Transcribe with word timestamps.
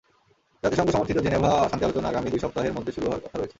জাতিসংঘ-সমর্থিত 0.63 1.17
Geneva 1.17 1.51
শান্তি 1.69 1.85
আলোচনা 1.85 2.07
আগামী 2.09 2.29
দুই 2.29 2.39
সপ্তাহের 2.39 2.73
মধ্যে 2.73 2.91
শুরু 2.91 3.05
হওয়ার 3.05 3.21
কথা 3.23 3.37
রয়েছে। 3.37 3.49